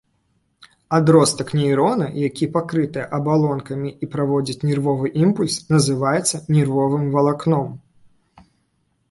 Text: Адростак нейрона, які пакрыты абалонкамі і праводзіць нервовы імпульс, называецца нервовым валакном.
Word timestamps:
Адростак 0.97 1.51
нейрона, 1.59 2.07
які 2.27 2.47
пакрыты 2.55 3.03
абалонкамі 3.17 3.93
і 4.07 4.09
праводзіць 4.15 4.59
нервовы 4.71 5.13
імпульс, 5.27 5.59
называецца 5.77 6.43
нервовым 6.57 7.05
валакном. 7.19 7.71